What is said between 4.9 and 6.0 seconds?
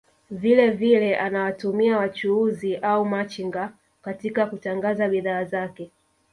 bidhaa zake